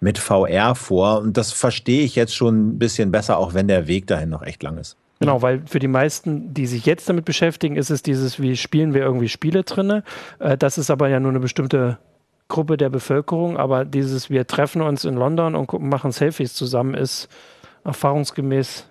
[0.00, 1.18] mit VR vor?
[1.20, 4.42] Und das verstehe ich jetzt schon ein bisschen besser, auch wenn der Weg dahin noch
[4.42, 4.96] echt lang ist.
[5.18, 8.92] Genau, weil für die meisten, die sich jetzt damit beschäftigen, ist es dieses, wie spielen
[8.94, 10.02] wir irgendwie Spiele drinne.
[10.38, 11.98] Äh, das ist aber ja nur eine bestimmte
[12.48, 17.28] Gruppe der Bevölkerung, aber dieses, wir treffen uns in London und machen Selfies zusammen, ist
[17.84, 18.86] erfahrungsgemäß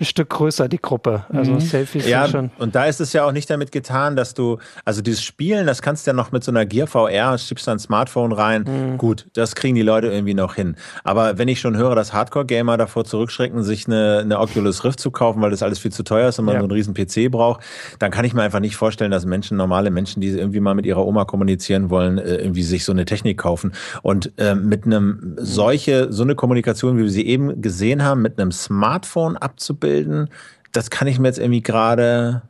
[0.00, 1.24] ein Stück größer, die Gruppe.
[1.32, 1.60] Also mhm.
[1.60, 2.50] Selfies ja, sind schon.
[2.58, 5.82] Und da ist es ja auch nicht damit getan, dass du, also dieses Spielen, das
[5.82, 8.64] kannst du ja noch mit so einer Gear VR, schiebst dein Smartphone rein.
[8.66, 8.98] Mhm.
[8.98, 10.76] Gut, das kriegen die Leute irgendwie noch hin.
[11.04, 15.10] Aber wenn ich schon höre, dass Hardcore-Gamer davor zurückschrecken, sich eine, eine Oculus Rift zu
[15.10, 16.60] kaufen, weil das alles viel zu teuer ist und man ja.
[16.60, 17.62] so einen riesen PC braucht,
[17.98, 20.86] dann kann ich mir einfach nicht vorstellen, dass Menschen, normale Menschen, die irgendwie mal mit
[20.86, 23.72] ihrer Oma kommunizieren wollen, äh, irgendwie sich so eine Technik kaufen.
[24.02, 28.38] Und äh, mit einem solche, so eine Kommunikation, wie wir sie eben gesehen haben, mit
[28.38, 30.28] einem Smartphone abzubilden,
[30.72, 32.42] das kann ich mir jetzt irgendwie gerade,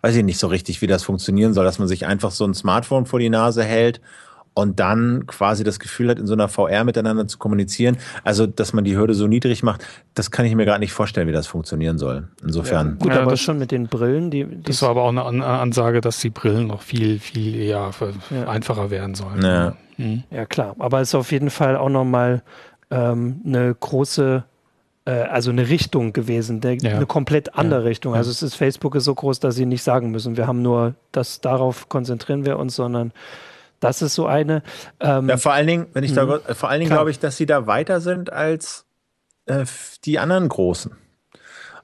[0.00, 2.54] weiß ich nicht so richtig, wie das funktionieren soll, dass man sich einfach so ein
[2.54, 4.00] Smartphone vor die Nase hält
[4.54, 7.96] und dann quasi das Gefühl hat, in so einer VR miteinander zu kommunizieren.
[8.22, 11.26] Also, dass man die Hürde so niedrig macht, das kann ich mir gerade nicht vorstellen,
[11.28, 12.28] wie das funktionieren soll.
[12.42, 12.88] Insofern.
[12.88, 14.46] Ja, gut, ja, aber schon mit den Brillen, die.
[14.62, 17.90] Das war aber auch eine Ansage, dass die Brillen noch viel, viel eher
[18.30, 18.48] ja.
[18.48, 19.42] einfacher werden sollen.
[19.42, 19.76] Ja.
[19.96, 20.24] Mhm.
[20.30, 20.76] ja, klar.
[20.78, 22.42] Aber es ist auf jeden Fall auch nochmal
[22.90, 24.44] ähm, eine große
[25.10, 26.92] also eine Richtung gewesen, der, ja.
[26.92, 27.86] eine komplett andere ja.
[27.86, 28.14] Richtung.
[28.14, 30.94] Also es ist Facebook ist so groß, dass sie nicht sagen müssen, wir haben nur
[31.10, 33.12] das, darauf konzentrieren wir uns, sondern
[33.80, 34.62] das ist so eine.
[35.00, 36.40] Ähm, ja, vor allen Dingen, wenn ich da, mhm.
[36.54, 38.86] vor allen Dingen glaube ich, dass sie da weiter sind als
[39.46, 39.64] äh,
[40.04, 40.92] die anderen Großen.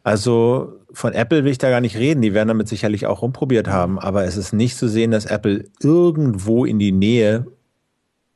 [0.05, 2.23] Also von Apple will ich da gar nicht reden.
[2.23, 3.99] Die werden damit sicherlich auch rumprobiert haben.
[3.99, 7.47] Aber es ist nicht zu sehen, dass Apple irgendwo in die Nähe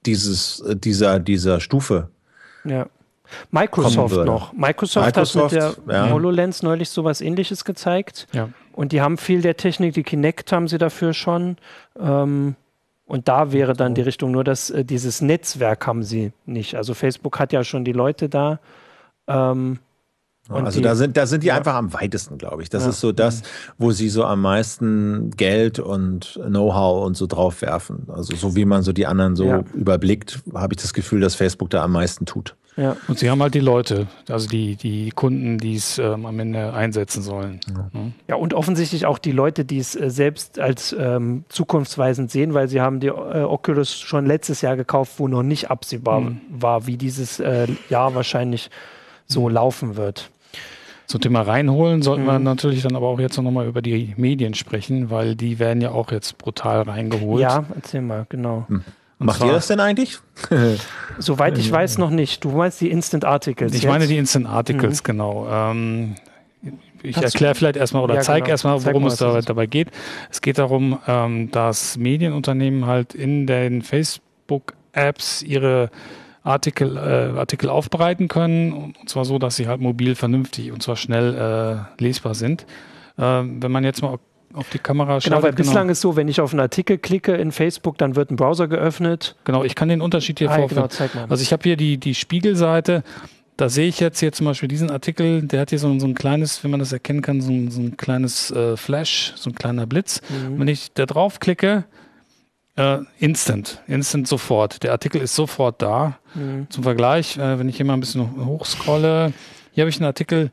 [0.04, 2.10] dieses, dieser, dieser Stufe.
[2.64, 2.88] Ja.
[3.50, 4.52] Microsoft noch.
[4.52, 6.10] Microsoft, Microsoft, hat mit der ja.
[6.10, 8.26] HoloLens neulich sowas ähnliches gezeigt.
[8.32, 8.48] Ja.
[8.72, 11.56] Und die haben viel der Technik, die Kinect haben sie dafür schon.
[11.98, 12.56] Ähm,
[13.06, 16.76] und da wäre dann die Richtung, nur dass äh, dieses Netzwerk haben sie nicht.
[16.76, 18.58] Also Facebook hat ja schon die Leute da.
[19.26, 19.78] Ähm,
[20.48, 21.56] also die, da sind, da sind die ja.
[21.56, 22.68] einfach am weitesten, glaube ich.
[22.68, 22.90] Das ja.
[22.90, 23.42] ist so das,
[23.78, 28.08] wo sie so am meisten Geld und Know-how und so drauf werfen.
[28.08, 29.64] Also so wie man so die anderen so ja.
[29.74, 32.56] überblickt, habe ich das Gefühl, dass Facebook da am meisten tut.
[32.76, 32.96] Ja.
[33.06, 36.72] Und sie haben halt die Leute, also die, die Kunden, die es ähm, am Ende
[36.72, 37.60] einsetzen sollen.
[37.68, 37.90] Ja,
[38.28, 42.68] ja und offensichtlich auch die Leute, die es äh, selbst als ähm, zukunftsweisend sehen, weil
[42.68, 46.40] sie haben die äh, Oculus schon letztes Jahr gekauft, wo noch nicht absehbar mhm.
[46.48, 48.70] war, wie dieses äh, Jahr wahrscheinlich
[49.32, 50.30] so laufen wird.
[51.06, 52.26] Zum Thema reinholen sollten mhm.
[52.26, 55.80] wir natürlich dann aber auch jetzt noch mal über die Medien sprechen, weil die werden
[55.80, 57.42] ja auch jetzt brutal reingeholt.
[57.42, 58.64] Ja, erzähl mal, genau.
[58.68, 58.82] Mhm.
[59.18, 60.18] Macht ihr das denn eigentlich?
[61.18, 62.44] Soweit ich weiß, noch nicht.
[62.44, 63.74] Du meinst die Instant Articles.
[63.74, 63.90] Ich jetzt?
[63.90, 65.06] meine die Instant Articles, mhm.
[65.06, 65.46] genau.
[65.50, 66.14] Ähm,
[67.02, 68.50] ich erkläre vielleicht erstmal oder ja, zeige genau.
[68.52, 69.88] erstmal, worum Zeig mal, es dabei geht.
[70.30, 75.90] Es geht darum, ähm, dass Medienunternehmen halt in den Facebook-Apps ihre
[76.44, 78.72] Artikel, äh, Artikel aufbereiten können.
[78.72, 82.66] Und zwar so, dass sie halt mobil vernünftig und zwar schnell äh, lesbar sind.
[83.16, 84.18] Äh, wenn man jetzt mal
[84.54, 85.30] auf die Kamera schaut.
[85.30, 85.68] Genau, weil genau.
[85.68, 88.68] bislang ist so, wenn ich auf einen Artikel klicke in Facebook, dann wird ein Browser
[88.68, 89.36] geöffnet.
[89.44, 90.88] Genau, ich kann den Unterschied hier ah, vorführen.
[90.88, 91.26] Genau.
[91.28, 93.02] Also ich habe hier die, die Spiegelseite.
[93.56, 96.14] Da sehe ich jetzt hier zum Beispiel diesen Artikel, der hat hier so, so ein
[96.14, 99.54] kleines, wenn man das erkennen kann, so ein, so ein kleines äh, Flash, so ein
[99.54, 100.20] kleiner Blitz.
[100.28, 100.58] Mhm.
[100.58, 101.84] Wenn ich da drauf klicke,
[102.76, 104.82] äh, instant, instant sofort.
[104.82, 106.18] Der Artikel ist sofort da.
[106.34, 106.66] Mhm.
[106.70, 109.32] Zum Vergleich, äh, wenn ich hier mal ein bisschen hochscrolle,
[109.72, 110.50] hier habe ich einen Artikel,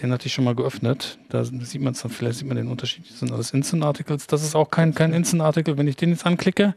[0.00, 1.18] den hatte ich schon mal geöffnet.
[1.28, 3.08] Da sieht man es dann, vielleicht sieht man den Unterschied.
[3.10, 4.26] Das sind alles Instant-Articles.
[4.26, 5.76] Das ist auch kein, kein Instant-Artikel.
[5.76, 6.74] Wenn ich den jetzt anklicke,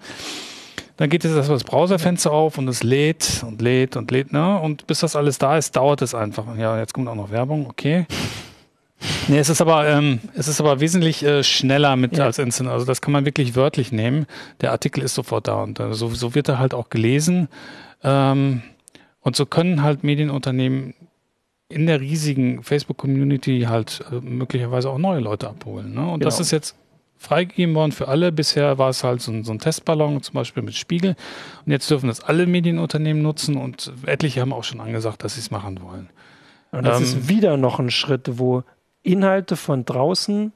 [0.97, 4.33] dann geht jetzt das Browserfenster auf und es lädt und lädt und lädt.
[4.33, 4.59] Ne?
[4.59, 6.57] Und bis das alles da ist, dauert es einfach.
[6.57, 7.67] Ja, jetzt kommt auch noch Werbung.
[7.67, 8.05] Okay.
[9.27, 12.25] Nee, es ist aber, ähm, es ist aber wesentlich äh, schneller mit ja.
[12.25, 12.69] als Instant.
[12.69, 14.25] Also das kann man wirklich wörtlich nehmen.
[14.61, 17.47] Der Artikel ist sofort da und äh, so, so wird er halt auch gelesen.
[18.03, 18.61] Ähm,
[19.21, 20.93] und so können halt Medienunternehmen
[21.67, 25.93] in der riesigen Facebook-Community halt äh, möglicherweise auch neue Leute abholen.
[25.93, 26.01] Ne?
[26.01, 26.25] Und genau.
[26.25, 26.75] das ist jetzt
[27.17, 28.31] freigegeben worden für alle.
[28.31, 31.15] Bisher war es halt so ein, so ein, Testballon, zum Beispiel mit Spiegel.
[31.65, 35.41] Und jetzt dürfen das alle Medienunternehmen nutzen und etliche haben auch schon angesagt, dass sie
[35.41, 36.09] es machen wollen.
[36.71, 38.63] Und das ähm, ist wieder noch ein Schritt, wo
[39.05, 40.51] Inhalte von draußen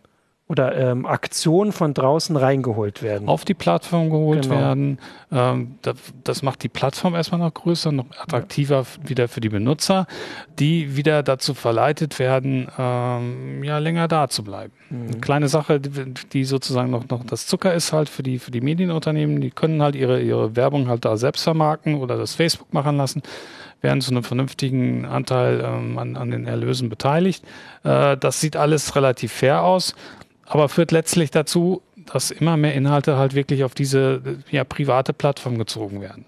[0.49, 3.27] oder ähm, Aktionen von draußen reingeholt werden.
[3.27, 4.55] Auf die Plattform geholt genau.
[4.55, 4.97] werden.
[5.31, 9.09] Ähm, das, das, macht die Plattform erstmal noch größer, noch attraktiver ja.
[9.09, 10.07] wieder für die Benutzer,
[10.57, 14.73] die wieder dazu verleitet werden, ähm, ja, länger da zu bleiben.
[14.89, 15.07] Mhm.
[15.09, 18.49] Eine kleine Sache, die, die, sozusagen noch, noch das Zucker ist halt für die, für
[18.49, 22.73] die Medienunternehmen, die können halt ihre, ihre Werbung halt da selbst vermarkten oder das Facebook
[22.73, 23.21] machen lassen
[23.81, 27.43] werden zu einem vernünftigen Anteil ähm, an, an, den Erlösen beteiligt.
[27.83, 29.95] Äh, das sieht alles relativ fair aus,
[30.45, 35.57] aber führt letztlich dazu, dass immer mehr Inhalte halt wirklich auf diese ja, private Plattform
[35.57, 36.25] gezogen werden.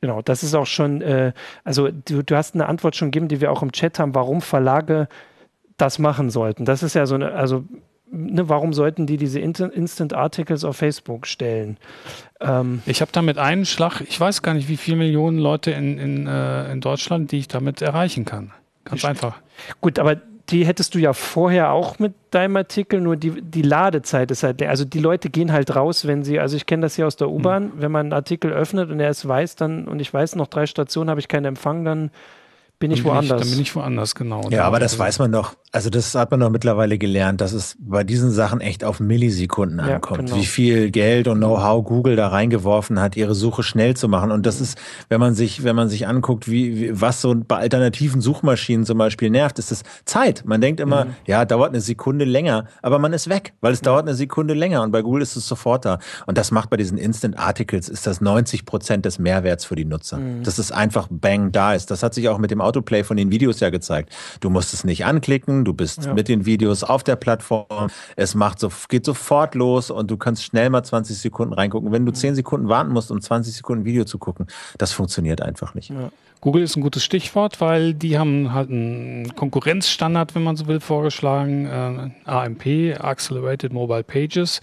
[0.00, 1.32] Genau, das ist auch schon, äh,
[1.64, 4.40] also du, du hast eine Antwort schon gegeben, die wir auch im Chat haben, warum
[4.40, 5.08] Verlage
[5.76, 6.64] das machen sollten.
[6.64, 7.64] Das ist ja so eine, also
[8.10, 11.76] ne, warum sollten die diese Instant Articles auf Facebook stellen?
[12.40, 15.98] Ähm, ich habe damit einen Schlag, ich weiß gar nicht, wie viele Millionen Leute in,
[15.98, 18.52] in, äh, in Deutschland, die ich damit erreichen kann.
[18.84, 19.40] Ganz einfach.
[19.80, 20.16] Gut, aber
[20.48, 24.62] die hättest du ja vorher auch mit deinem Artikel, nur die, die Ladezeit ist halt,
[24.62, 27.30] also die Leute gehen halt raus, wenn sie, also ich kenne das hier aus der
[27.30, 27.72] U-Bahn, mhm.
[27.78, 30.66] wenn man einen Artikel öffnet und er ist weiß, dann, und ich weiß, noch drei
[30.66, 32.10] Stationen habe ich keinen Empfang, dann
[32.78, 33.40] bin ich woanders.
[33.40, 34.48] Ich, dann bin ich woanders, genau.
[34.50, 35.54] Ja, aber das weiß man doch.
[35.72, 39.78] Also das hat man doch mittlerweile gelernt, dass es bei diesen Sachen echt auf Millisekunden
[39.78, 40.26] ja, ankommt.
[40.26, 40.36] Genau.
[40.36, 44.30] Wie viel Geld und Know-how Google da reingeworfen hat, ihre Suche schnell zu machen.
[44.30, 47.56] Und das ist, wenn man sich, wenn man sich anguckt, wie, wie was so bei
[47.56, 50.44] alternativen Suchmaschinen zum Beispiel nervt, ist das Zeit.
[50.46, 51.10] Man denkt immer, mhm.
[51.26, 54.82] ja, dauert eine Sekunde länger, aber man ist weg, weil es dauert eine Sekunde länger
[54.82, 55.98] und bei Google ist es sofort da.
[56.26, 59.84] Und das macht bei diesen Instant Articles ist das 90 Prozent des Mehrwerts für die
[59.84, 60.18] Nutzer.
[60.18, 60.42] Mhm.
[60.42, 61.90] Das ist einfach bang da ist.
[61.90, 64.14] Das hat sich auch mit dem Autoplay von den Videos ja gezeigt.
[64.40, 66.14] Du musst es nicht anklicken, du bist ja.
[66.14, 70.44] mit den Videos auf der Plattform, es macht so, geht sofort los und du kannst
[70.44, 71.92] schnell mal 20 Sekunden reingucken.
[71.92, 74.46] Wenn du 10 Sekunden warten musst, um 20 Sekunden Video zu gucken,
[74.78, 75.90] das funktioniert einfach nicht.
[75.90, 76.10] Ja.
[76.40, 80.80] Google ist ein gutes Stichwort, weil die haben halt einen Konkurrenzstandard, wenn man so will,
[80.80, 84.60] vorgeschlagen, äh, AMP, Accelerated Mobile Pages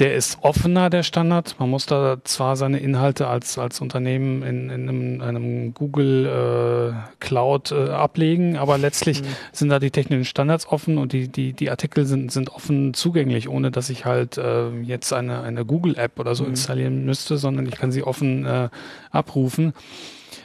[0.00, 1.54] der ist offener, der Standard.
[1.60, 7.14] Man muss da zwar seine Inhalte als, als Unternehmen in, in einem, einem Google äh,
[7.20, 9.26] Cloud äh, ablegen, aber letztlich mhm.
[9.52, 13.48] sind da die technischen Standards offen und die, die, die Artikel sind, sind offen zugänglich,
[13.48, 16.50] ohne dass ich halt äh, jetzt eine, eine Google-App oder so mhm.
[16.50, 18.70] installieren müsste, sondern ich kann sie offen äh,
[19.12, 19.74] abrufen.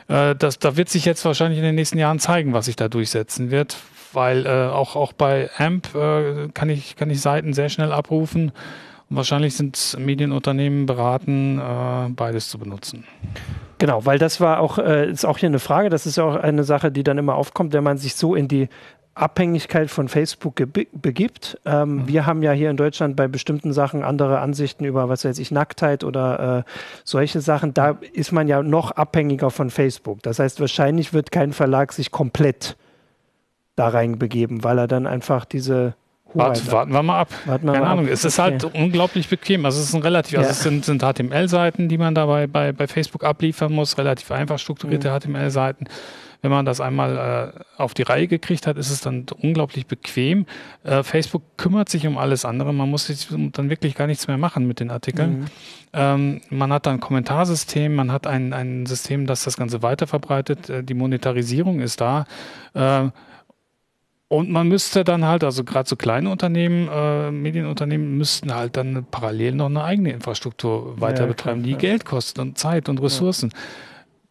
[0.10, 2.88] Äh, das, da wird sich jetzt wahrscheinlich in den nächsten Jahren zeigen, was sich da
[2.88, 3.78] durchsetzen wird,
[4.14, 8.52] weil äh, auch, auch bei AMP äh, kann, ich, kann ich Seiten sehr schnell abrufen
[9.10, 13.06] wahrscheinlich sind Medienunternehmen beraten, äh, beides zu benutzen.
[13.78, 16.36] Genau, weil das war auch, äh, ist auch hier eine Frage, das ist ja auch
[16.36, 18.68] eine Sache, die dann immer aufkommt, wenn man sich so in die
[19.16, 20.62] Abhängigkeit von Facebook
[20.94, 21.60] begibt.
[21.66, 22.08] Ähm, mhm.
[22.08, 25.52] Wir haben ja hier in Deutschland bei bestimmten Sachen andere Ansichten über, was weiß ich,
[25.52, 26.72] Nacktheit oder äh,
[27.04, 27.74] solche Sachen.
[27.74, 30.24] Da ist man ja noch abhängiger von Facebook.
[30.24, 32.78] Das heißt, wahrscheinlich wird kein Verlag sich komplett
[33.76, 35.96] da reinbegeben, weil er dann einfach diese
[36.34, 37.30] Wart, warten wir mal ab.
[37.46, 38.06] Warten wir Keine mal Ahnung.
[38.06, 38.12] Ab.
[38.12, 39.66] Es ist halt unglaublich bequem.
[39.66, 40.50] Also es ist ein relativ, also ja.
[40.50, 44.60] also es sind, sind HTML-Seiten, die man dabei bei, bei Facebook abliefern muss, relativ einfach
[44.60, 45.20] strukturierte mhm.
[45.20, 45.88] HTML-Seiten.
[46.42, 50.46] Wenn man das einmal äh, auf die Reihe gekriegt hat, ist es dann unglaublich bequem.
[50.86, 52.74] Äh, Facebook kümmert sich um alles andere.
[52.74, 55.40] Man muss sich dann wirklich gar nichts mehr machen mit den Artikeln.
[55.40, 55.46] Mhm.
[55.92, 60.08] Ähm, man hat dann ein Kommentarsystem, man hat ein, ein System, das das Ganze weiter
[60.08, 60.70] verbreitet.
[60.70, 62.26] Äh, die Monetarisierung ist da.
[62.74, 63.10] Äh,
[64.30, 69.06] und man müsste dann halt, also gerade so kleine Unternehmen, äh, Medienunternehmen müssten halt dann
[69.10, 71.78] parallel noch eine eigene Infrastruktur weiter ja, betreiben, die ja.
[71.78, 73.50] Geld kostet und Zeit und Ressourcen.
[73.52, 73.60] Ja.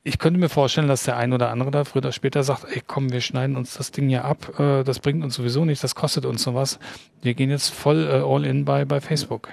[0.05, 2.81] Ich könnte mir vorstellen, dass der ein oder andere da früher oder später sagt, ey
[2.87, 5.97] komm, wir schneiden uns das Ding hier ab, äh, das bringt uns sowieso nichts, das
[5.97, 6.79] kostet uns noch was.
[7.21, 9.49] Wir gehen jetzt voll äh, all in bei, bei Facebook.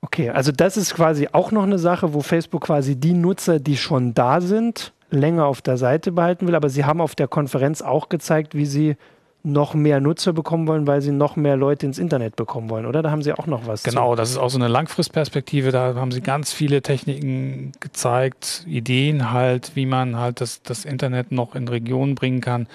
[0.00, 3.76] Okay, also das ist quasi auch noch eine Sache, wo Facebook quasi die Nutzer, die
[3.76, 6.56] schon da sind, länger auf der Seite behalten will.
[6.56, 8.96] Aber Sie haben auf der Konferenz auch gezeigt, wie Sie
[9.44, 13.02] noch mehr Nutzer bekommen wollen, weil sie noch mehr Leute ins Internet bekommen wollen, oder?
[13.02, 13.82] Da haben sie auch noch was.
[13.82, 14.16] Genau, zu.
[14.16, 15.70] das ist auch so eine Langfristperspektive.
[15.70, 21.30] Da haben sie ganz viele Techniken gezeigt, Ideen halt, wie man halt das, das Internet
[21.30, 22.66] noch in Regionen bringen kann,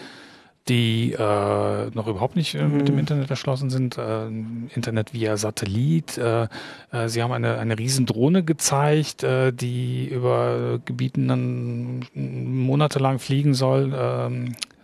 [0.68, 3.00] die äh, noch überhaupt nicht äh, mit dem mhm.
[3.00, 3.98] Internet erschlossen sind.
[3.98, 6.20] Äh, Internet via Satellit.
[6.20, 6.44] Äh,
[6.92, 13.56] äh, sie haben eine, eine riesen Drohne gezeigt, äh, die über Gebieten dann monatelang fliegen
[13.56, 13.92] soll.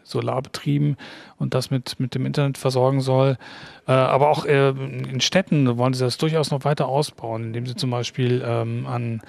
[0.06, 0.96] Solarbetrieben
[1.38, 3.38] und das mit, mit dem Internet versorgen soll.
[3.88, 7.76] Äh, aber auch äh, in Städten wollen sie das durchaus noch weiter ausbauen, indem sie
[7.76, 9.22] zum Beispiel ähm, an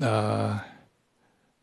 [0.00, 0.58] äh,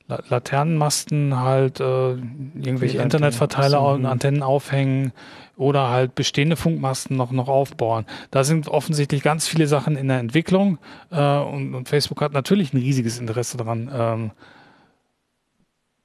[0.07, 5.13] Laternenmasten halt äh, irgendwelche Internetverteiler und Antennen aufhängen
[5.55, 8.05] oder halt bestehende Funkmasten noch, noch aufbauen.
[8.29, 10.77] Da sind offensichtlich ganz viele Sachen in der Entwicklung
[11.11, 14.31] äh, und, und Facebook hat natürlich ein riesiges Interesse daran, ähm,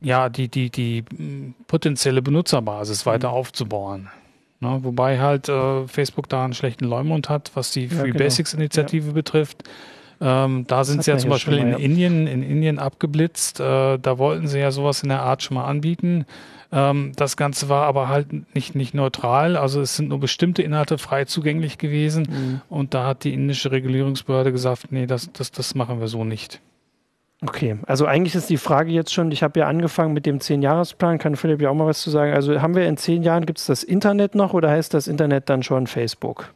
[0.01, 3.11] ja, die, die, die hm, potenzielle Benutzerbasis mhm.
[3.11, 4.09] weiter aufzubauen.
[4.61, 8.19] Ne, wobei halt äh, Facebook da einen schlechten Leumund hat, was die Free ja, genau.
[8.19, 9.13] Basics Initiative ja.
[9.13, 9.63] betrifft.
[10.21, 11.79] Ähm, da sind sie ja zum Beispiel mal, in ja.
[11.79, 13.61] Indien, in Indien abgeblitzt.
[13.61, 16.27] Äh, da wollten sie ja sowas in der Art schon mal anbieten.
[16.73, 19.57] Ähm, das Ganze war aber halt nicht, nicht neutral.
[19.57, 22.27] Also es sind nur bestimmte Inhalte frei zugänglich gewesen.
[22.29, 22.61] Mhm.
[22.69, 26.61] Und da hat die indische Regulierungsbehörde gesagt, nee, das, das, das machen wir so nicht.
[27.41, 31.19] Okay, also eigentlich ist die Frage jetzt schon, ich habe ja angefangen mit dem Zehn-Jahres-Plan,
[31.19, 32.33] kann Philipp ja auch mal was zu sagen.
[32.33, 35.49] Also haben wir in zehn Jahren, gibt es das Internet noch oder heißt das Internet
[35.49, 36.53] dann schon Facebook?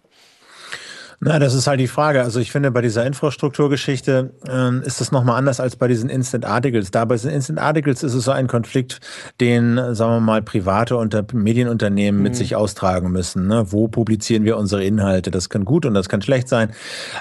[1.24, 2.20] Na, das ist halt die Frage.
[2.20, 6.44] Also ich finde, bei dieser Infrastrukturgeschichte ähm, ist das nochmal anders als bei diesen Instant
[6.44, 6.90] Articles.
[6.90, 8.98] Da bei diesen Instant Articles ist es so ein Konflikt,
[9.40, 12.24] den, sagen wir mal, private Unter Medienunternehmen mhm.
[12.24, 13.46] mit sich austragen müssen.
[13.46, 13.66] Ne?
[13.68, 15.30] Wo publizieren wir unsere Inhalte?
[15.30, 16.72] Das kann gut und das kann schlecht sein.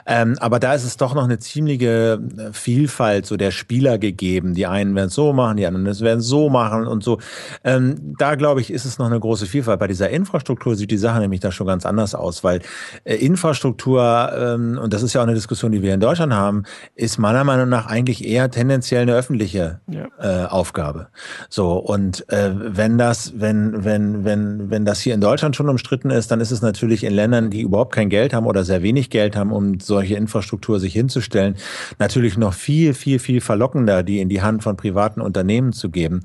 [0.07, 4.55] Ähm, aber da ist es doch noch eine ziemliche äh, Vielfalt so der Spieler gegeben.
[4.55, 7.19] Die einen werden es so machen, die anderen werden es so machen und so.
[7.63, 9.79] Ähm, da, glaube ich, ist es noch eine große Vielfalt.
[9.79, 12.61] Bei dieser Infrastruktur sieht die Sache nämlich da schon ganz anders aus, weil
[13.03, 16.33] äh, Infrastruktur Kultur, ähm, und das ist ja auch eine Diskussion, die wir in Deutschland
[16.33, 16.63] haben,
[16.95, 20.07] ist meiner Meinung nach eigentlich eher tendenziell eine öffentliche ja.
[20.19, 21.07] äh, Aufgabe.
[21.49, 26.09] So, und äh, wenn das, wenn, wenn, wenn, wenn das hier in Deutschland schon umstritten
[26.09, 29.09] ist, dann ist es natürlich in Ländern, die überhaupt kein Geld haben oder sehr wenig
[29.09, 31.55] Geld haben, um solche Infrastruktur sich hinzustellen,
[31.99, 36.21] natürlich noch viel, viel, viel verlockender, die in die Hand von privaten Unternehmen zu geben.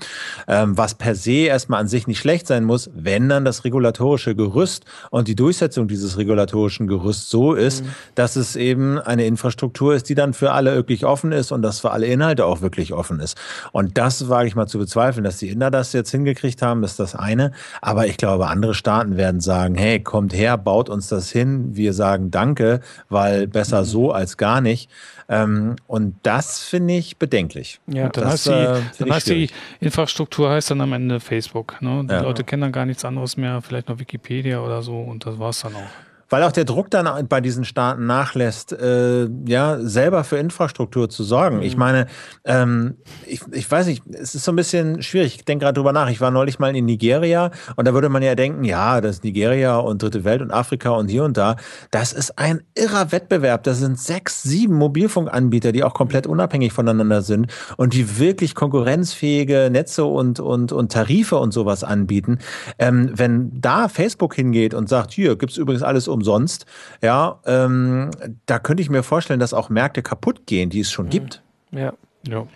[0.47, 4.35] Ähm, was per se erstmal an sich nicht schlecht sein muss, wenn dann das regulatorische
[4.37, 7.91] Gerüst und die Durchsetzung dieses regulatorischen Gerüsts so ist, mhm.
[8.15, 11.81] dass es eben eine Infrastruktur ist, die dann für alle wirklich offen ist und dass
[11.81, 13.37] für alle Inhalte auch wirklich offen ist.
[13.73, 17.01] Und das wage ich mal zu bezweifeln, dass die Inder das jetzt hingekriegt haben, ist
[17.01, 17.53] das eine.
[17.81, 21.77] Aber ich glaube, andere Staaten werden sagen, hey, kommt her, baut uns das hin.
[21.77, 23.87] Wir sagen Danke, weil besser mhm.
[23.87, 24.91] so als gar nicht.
[25.29, 27.81] Ähm, und das finde ich bedenklich.
[27.87, 31.81] Ja, dann, das, heißt, die, äh, dann heißt die Infrastruktur heißt dann am Ende Facebook.
[31.81, 32.05] Ne?
[32.09, 32.21] Die ja.
[32.21, 35.51] Leute kennen dann gar nichts anderes mehr, vielleicht noch Wikipedia oder so und das war
[35.51, 35.91] es dann auch.
[36.29, 41.25] Weil auch der Druck dann bei diesen Staaten nachlässt, äh, ja, selber für Infrastruktur zu
[41.25, 41.57] sorgen.
[41.57, 41.63] Mhm.
[41.63, 42.07] Ich meine,
[42.45, 45.37] ähm, ich, ich weiß nicht, es ist so ein bisschen schwierig.
[45.37, 46.11] Ich denke gerade drüber nach.
[46.11, 49.25] Ich war neulich mal in Nigeria und da würde man ja denken, ja, das ist
[49.25, 51.57] Nigeria und Dritte Welt und Afrika und hier und da.
[51.91, 53.63] Das ist ein irrer Wettbewerb.
[53.63, 59.69] Das sind sechs, sieben Mobilfunkanbieter, die auch komplett unabhängig voneinander sind und die wirklich konkurrenzfähige
[59.71, 62.39] Netze und, und, und Tarife und sowas anbieten.
[62.79, 66.67] Ähm, wenn da Facebook hingeht und sagt, hier gibt's übrigens alles umsonst,
[67.03, 68.11] ja, ähm,
[68.47, 71.11] da könnte ich mir vorstellen, dass auch Märkte kaputt gehen, die es schon mhm.
[71.11, 71.43] gibt.
[71.71, 71.93] Ja.
[72.27, 72.47] Ja.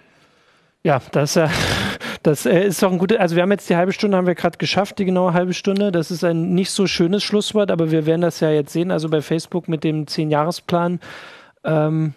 [0.83, 1.49] Ja, das, äh,
[2.23, 4.35] das äh, ist doch ein gutes, also wir haben jetzt die halbe Stunde, haben wir
[4.35, 5.93] gerade geschafft, die genaue halbe Stunde.
[5.93, 9.09] Das ist ein nicht so schönes Schlusswort, aber wir werden das ja jetzt sehen, also
[9.09, 11.01] bei Facebook mit dem Zehn-Jahres-Plan.
[11.65, 12.15] Ähm,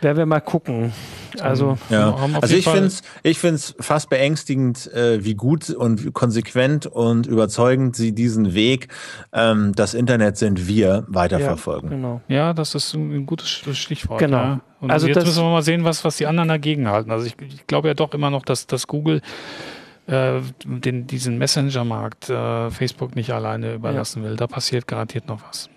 [0.00, 0.92] werden wir mal gucken.
[1.40, 2.16] Also, ja.
[2.40, 7.94] also ich finde es ich find's fast beängstigend, äh, wie gut und konsequent und überzeugend
[7.94, 8.88] sie diesen Weg,
[9.32, 11.90] ähm, das Internet sind wir, weiterverfolgen.
[11.90, 12.20] Ja, genau.
[12.28, 14.18] ja das ist ein gutes Stichwort.
[14.18, 14.36] Genau.
[14.36, 14.60] Ja.
[14.80, 17.10] Und also jetzt müssen wir mal sehen, was, was die anderen dagegen halten.
[17.10, 19.20] Also ich, ich glaube ja doch immer noch, dass, dass Google
[20.06, 24.30] äh, den, diesen Messenger-Markt äh, Facebook nicht alleine überlassen ja.
[24.30, 24.36] will.
[24.36, 25.68] Da passiert garantiert noch was.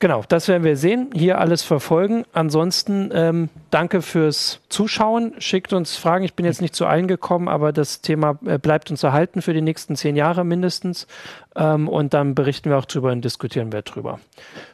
[0.00, 1.10] Genau, das werden wir sehen.
[1.14, 2.24] Hier alles verfolgen.
[2.32, 5.34] Ansonsten ähm, danke fürs Zuschauen.
[5.38, 6.24] Schickt uns Fragen.
[6.24, 9.54] Ich bin jetzt nicht zu allen gekommen, aber das Thema äh, bleibt uns erhalten für
[9.54, 11.06] die nächsten zehn Jahre mindestens.
[11.56, 14.20] Ähm, und dann berichten wir auch drüber und diskutieren wir drüber.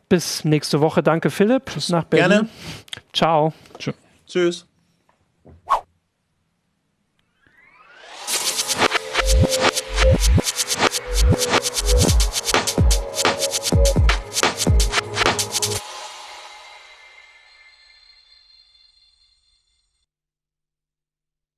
[0.09, 1.03] Bis nächste Woche.
[1.03, 1.67] Danke, Philipp.
[1.67, 1.91] Tschüss.
[1.91, 2.29] Nach Berlin.
[2.29, 2.49] Gerne.
[3.13, 3.53] Ciao.
[4.27, 4.70] Tschüss.